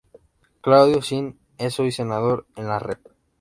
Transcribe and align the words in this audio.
Claudio 0.61 1.03
Zin 1.03 1.37
es 1.59 1.79
hoy 1.79 1.89
día 1.89 1.97
Senador 1.97 2.47
en 2.55 2.65
la 2.65 2.79
Rep. 2.79 3.05